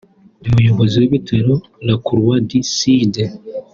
umuyobozi 0.47 0.95
w’ibitaro 1.01 1.55
La 1.85 1.95
Croix 2.05 2.37
Du 2.49 2.59
Sud 2.75 3.13